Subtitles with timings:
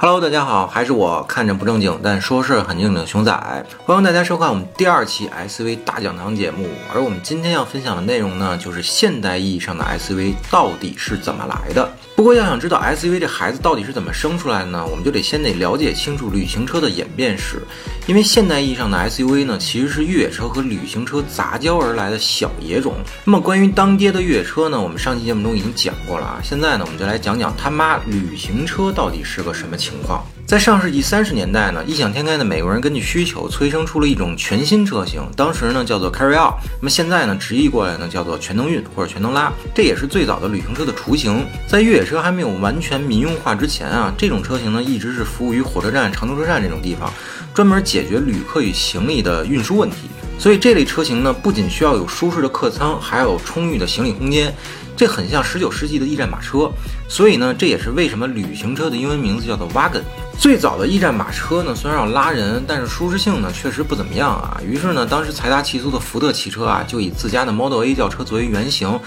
[0.00, 6.68] Hello，大家好，还是我看着不正经，但说事很正经的熊仔，欢迎大家收看我们第二期 SUV 大讲堂节目。
[6.94, 11.90] 而我们今天要分享的内容呢，就是现代意义上的 SUV 到底是怎么来的。
[12.18, 17.62] 不过要想知道 SUV 这孩子到底是怎么生出来的呢，我们就得先得了解清楚旅行车的演变史。
[18.08, 22.96] 因为现代意义上的 SUV 呢，其实是越野车和旅行车杂交而来的小野种。
[23.24, 26.40] 那么关于当爹的越野车呢，我们上期节目中已经讲过了啊。
[26.42, 30.26] 现在呢，我们就来讲讲他妈旅行车到底是个什么情况。
[30.48, 41.44] 在上世纪三十年代呢，异想天开的美国人根据需求催生出了一种全新车型，当时呢叫做 Carryall，那么现在呢直译过来呢叫做全能运或者全能拉，这也是最早的旅行车的雏形。
[41.66, 47.12] 在越野车还没有完全民用化之前啊，这种车型呢一直是服务于火车站、长途车站这种地方，
[47.52, 50.08] 专门解决旅客与行李的运输问题。
[50.38, 54.54] 所以这类车型呢不仅需要有舒适的客舱，还要有充裕的行李空间。
[54.98, 56.68] 这很像十九世纪的驿站马车，
[57.08, 60.02] 所以呢，这也是为什么旅行车的英文名字叫做 wagon。
[60.36, 64.60] 最早的驿站马车呢，虽然要拉人，但是舒适性呢确实不怎么样啊。
[64.66, 68.98] 于是呢，当时财大气粗的福特汽车啊，就以自家的 Model A 轿车作为原型，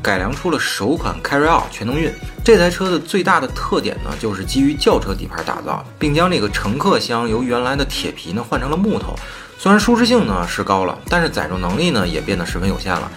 [0.00, 2.12] 改良出了首款 Carry Out 全能运。
[2.44, 9.16] 这台车的最大的特点呢，就是基于轿车底盘打造，并将这个乘客箱由原来的铁皮呢换成了木头。
[9.58, 13.10] 虽然舒适性呢是高了，但是载重能力呢也变得十分有限了。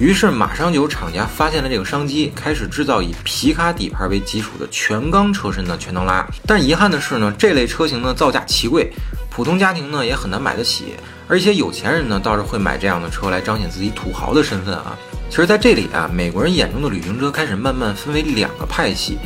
[0.00, 6.24] 于是马上就有厂家发现了这个商机，开始制造以皮卡底盘为基础的全钢车身的全能拉。
[6.46, 8.92] 但遗憾的是呢，这类车型呢造价奇贵，
[9.28, 10.94] 普通家庭呢也很难买得起，
[11.26, 14.96] 而一些有钱人呢倒是会买这样的车来彰显自己土豪的身份啊。
[15.28, 19.18] 其实，在这里啊，美国人眼中的旅行车开始慢慢分为两个派系。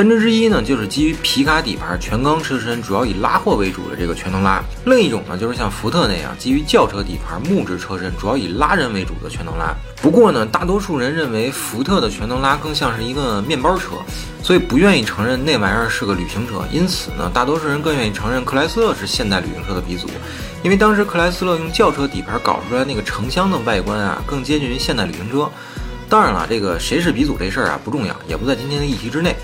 [0.00, 9.74] 分支之一呢，就是基于皮卡底盘、全钢车身，主要以拉货为主的这个全能拉；另一种呢，就是像福特那样基于轿车底盘、木质车身，主要以拉人为主的全能拉。
[10.00, 13.88] 不过呢，大多数人认为福特的全能拉更像是一个面包车，
[14.42, 16.64] 所以不愿意承认那玩意儿是个旅行车。
[16.72, 20.08] 因此呢，大多数人更愿意承认克莱斯勒是现代旅行车的鼻祖，
[20.62, 25.46] 因为当时克莱斯勒用轿车底盘搞出来那个成箱的外观啊，更接近于现代旅行车。
[26.08, 29.36] 当然了，这个谁是鼻祖这事儿啊不重要，也不在今天的议题之内。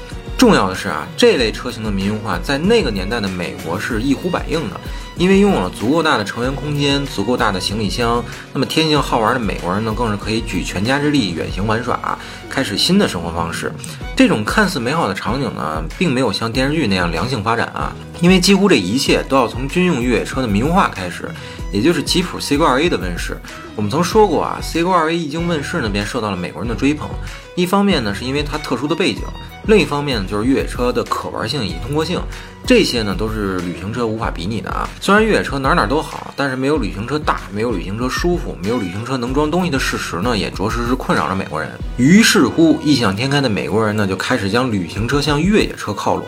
[0.47, 4.81] 重要的是啊，这类车型的民用化在那个年代的美国是一呼百应的，
[5.17, 8.25] 因为拥有了足够大的成员空间、足够大的行李箱。
[8.53, 12.17] 那么天性好玩的美国人呢，更是可以举全家之力远行玩耍，
[12.49, 13.73] 开始新的生活方式。
[14.17, 21.29] 这种看似美好的场景呢，并没有像电视剧那样良性发展啊，因为几乎这一切都要从军用越野车的民用化开始，
[21.73, 23.37] 也就是吉普 C 勾 2A 的问世。
[23.75, 27.11] 我们曾说过啊，C 勾 2A 一经问世呢，便受到了美国人的追捧。
[27.57, 29.23] 一方面呢，是因为它特殊的背景。
[29.67, 32.21] 另一方面呢，就是越野车的可玩性以及通过性，
[32.65, 34.89] 这些呢都是旅行车无法比拟的啊。
[35.01, 41.71] 虽然越野车哪哪都好，但是没有旅行车大，没有旅行车舒服，没有旅行车能装东西的事实呢，也着实是困扰着美国人。
[41.97, 46.25] 于是乎，异想天开的美国人呢，就开始将旅行车向越野车靠拢。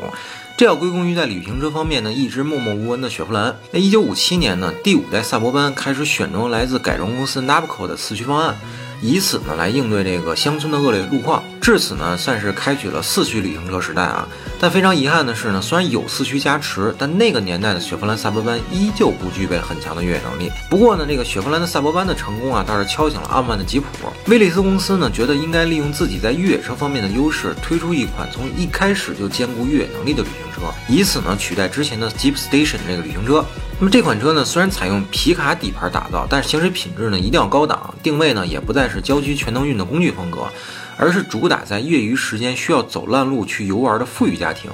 [0.56, 3.54] 这要归功于在旅行车方面呢，一直默默无闻的雪佛兰。
[3.70, 8.56] 那一九五七年呢，第五代萨博班开始选装来自改装公司 Navco 的四驱方案。
[9.00, 14.28] 以此呢来应对这个乡村的恶劣路况，至此呢算是开启了四驱旅行车时代啊。
[14.60, 20.50] 但非常遗憾的是呢，虽然有四驱加持，但那个年代的雪佛兰萨博班依旧不具备很强的越野能力。
[20.68, 23.86] 不过呢，这个雪佛兰的萨博班的成功啊，倒是敲醒了傲慢的吉普。
[24.26, 33.44] 威利斯公司呢觉得应该利用自己在越野车方面的优势，推出一款从一开始就兼顾越野能力的旅行车，以此呢取代之前的 Jeep Station 这个旅行车。
[33.80, 40.48] 那么这款车呢，虽然采用皮卡底盘打造，但是行驶品质呢一定要高档，定位呢也不再是郊区全能运的工具风格，
[40.96, 44.68] 而是主打在业余时间需要走烂路去游玩的富裕家庭。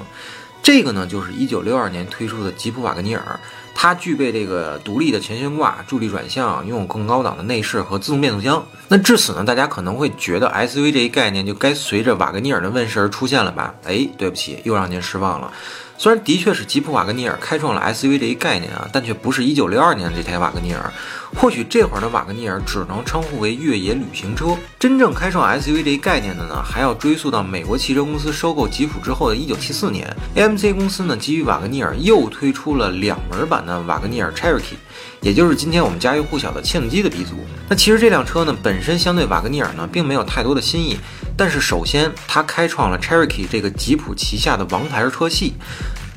[0.63, 3.39] 这个呢就是一九六二年推出的吉普瓦格尼尔，
[3.75, 8.65] 它具备这个独立的前悬挂、助力转向，拥有更高档的内饰和自动变速箱。
[8.87, 13.75] 那至此呢，大家可能会觉得 SUV 这一概念就该随着瓦格尼尔的问世而出现了吧？
[13.83, 15.51] 哎，对不起，又让您失望了。
[15.97, 20.91] 虽然的确是吉普瓦格尼尔开创了 SUV 这一概念啊，但却不是一九六二年的这台瓦格尼尔。
[21.35, 24.57] 或许这会儿的瓦格尼尔只能称呼为越野旅行车。
[24.77, 30.13] 真正开创 SUV 这一概念的呢，还要追溯到美国汽车公司收购吉普之后的一九七四年。
[30.35, 34.75] AMC 公司呢，基于瓦格尼尔又推出了两门版那瓦格尼尔 Cherokee，
[35.21, 37.35] 也就是今天我们家喻户晓的切诺基的鼻祖。
[37.67, 40.97] 那其实这辆车呢，本身相对瓦格尼尔呢，并没有太多的新意。
[41.35, 45.53] 但是首先，它开创了 Cherokee 这个吉普旗下的王牌车系。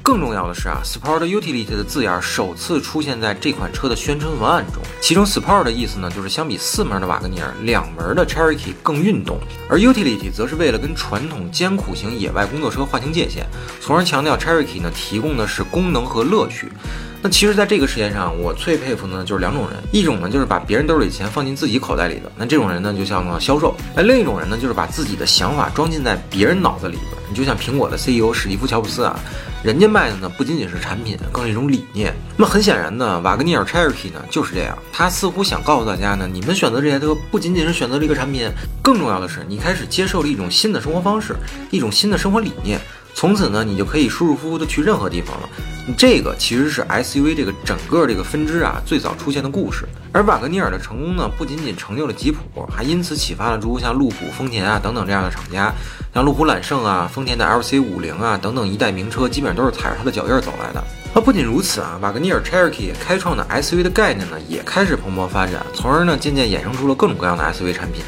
[0.00, 4.82] 更重要的是啊，Sport Utility 的字眼首次出现在这款车的宣传文案中。
[5.02, 9.36] 其中 Sport 的意思呢，就是相比四门的瓦格尼尔，两门的 Cherokee 更运动；
[9.68, 13.44] 而 Utility 则是为了跟传统艰苦型野外工作车划清界限，
[13.82, 16.72] 从而强调 Cherokee 呢提供的是功能和乐趣。
[17.20, 27.06] 那其实，在这个世界上，我最佩服的呢就是两种人，一种呢就是把别人兜里钱放进自己口袋里的，那这种人呢就像销售；那另一种人呢就是把自己的想法装进在别人脑子里边。
[27.28, 29.18] 你就像苹果的 CEO 史蒂夫·乔布斯啊，
[29.64, 32.14] 人家卖的呢不仅仅是产品，更是一种理念。
[32.36, 38.48] 那么很显然呢，瓦格尼尔 Cherokee 呢就是这样，他似乎想告诉大家呢，你们选择这台车不仅仅是选择了一个产品，
[38.80, 41.34] 更重要的是你开始接受了一种新的生活方式，
[41.70, 42.80] 一种新的生活理念。
[43.18, 45.48] 从此呢，你就可以舒舒服服的去任何地方了。
[45.96, 49.88] 这个其实是 SUV 这个整个这个分支啊最早出现的故事。
[50.12, 55.74] 而瓦格尼尔的成功呢，不仅仅成就了吉普，还因此启发了诸如像路虎、丰田啊等等这样的厂家，
[56.14, 60.80] 像路虎揽胜啊、丰田的 LC 五零啊等等一代名车，基本上都是踩着他的脚印走来的。
[61.12, 68.04] 而不仅如此啊，瓦格尼尔 Cherokee 开创的 SUV 的概念呢，也开始蓬勃发展，从而呢渐渐衍生出了各种各样的 SUV 产品。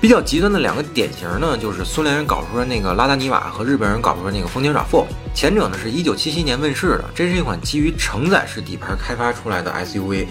[0.00, 5.04] 比较极端的两个典型呢，就是苏联人搞出来那个拉达尼瓦和日本人搞出来那个丰田 RAV4。
[5.34, 10.24] 前者呢是一九七七年问世的，这是一款基于承载式底盘开发出来的 SUV，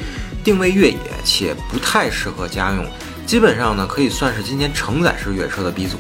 [0.44, 2.84] 定位越野且不太适合家用，
[3.28, 5.98] 基本上呢可以算是今天承载式越野车的鼻祖。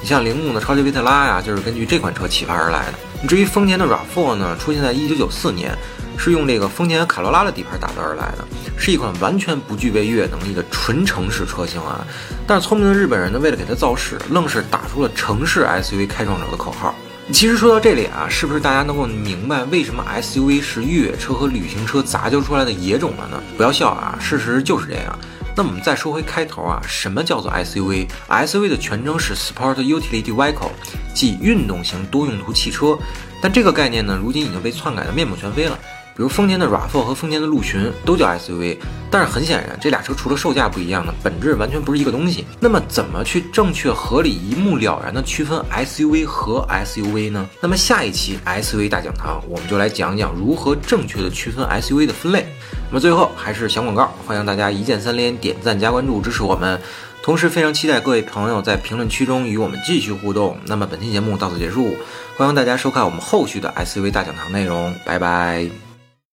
[0.00, 3.28] 你像铃木的超级维特拉呀，就是根据这款车启发而来的。
[3.28, 5.76] 至于丰田的 RAV4 呢，出现在一九九四年。
[6.22, 8.44] 是用这个丰田卡罗拉的底盘打造而来的，
[8.76, 12.06] 是一款完全不具备越野能力的纯城市车型啊！
[12.46, 16.94] 但是聪明的日本人呢，为了给它造势，愣是打出了城市 SUV 开创者的口号。
[17.32, 23.42] 其实说到这里啊，是不是大家能够明白为什么 SUV 是越野车和旅行车杂交出来的野种了呢？
[23.56, 25.18] 不要笑啊，事实就是这样。
[25.56, 30.70] 那我们再说回开头啊，什么叫做 SUV？SUV 的全称是 Sport Utility Vehicle，
[31.14, 32.98] 即运动型多用途汽车。
[33.42, 35.78] 但这个概念呢，如今已经被篡改的面目全非了。
[36.20, 38.76] 比如丰田的 RAV4 和丰田的陆巡都叫 SUV，
[39.10, 42.44] 但是很显然，这俩车除了售价不一样呢，本质完全不是一个东西。
[42.60, 47.48] 那么，怎么去正确、合理、一目了然的区分 SUV 和 SUV 呢？
[47.62, 52.46] 那么下一期 SUV 大讲堂，我们就来讲讲如何正确的区分 SUV 的分类。
[52.90, 56.78] 那么最后还是小广告，欢迎大家一键三连、点赞加关注支持我们。
[57.22, 60.58] 同时，非常期待各位朋友在评论区中与我们继续互动。
[60.66, 61.96] 那么本期节目到此结束，
[62.36, 65.89] 欢迎大家收看我们后续的 SUV 大讲堂内容，拜拜。